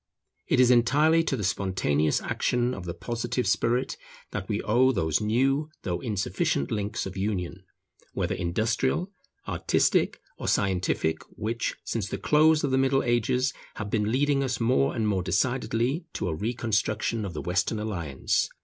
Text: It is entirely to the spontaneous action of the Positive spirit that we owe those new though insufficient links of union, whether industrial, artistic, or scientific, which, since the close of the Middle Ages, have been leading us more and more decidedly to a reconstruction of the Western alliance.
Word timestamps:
It 0.47 0.59
is 0.59 0.71
entirely 0.71 1.23
to 1.25 1.37
the 1.37 1.43
spontaneous 1.43 2.21
action 2.23 2.73
of 2.73 2.85
the 2.85 2.93
Positive 2.95 3.45
spirit 3.45 3.97
that 4.31 4.49
we 4.49 4.59
owe 4.63 4.91
those 4.91 5.21
new 5.21 5.69
though 5.83 5.99
insufficient 6.01 6.71
links 6.71 7.05
of 7.05 7.15
union, 7.15 7.63
whether 8.13 8.33
industrial, 8.33 9.11
artistic, 9.47 10.19
or 10.39 10.47
scientific, 10.47 11.21
which, 11.37 11.75
since 11.83 12.07
the 12.09 12.17
close 12.17 12.63
of 12.63 12.71
the 12.71 12.79
Middle 12.79 13.03
Ages, 13.03 13.53
have 13.75 13.91
been 13.91 14.11
leading 14.11 14.41
us 14.43 14.59
more 14.59 14.95
and 14.95 15.07
more 15.07 15.21
decidedly 15.21 16.05
to 16.13 16.29
a 16.29 16.33
reconstruction 16.33 17.23
of 17.23 17.35
the 17.35 17.41
Western 17.43 17.77
alliance. 17.77 18.49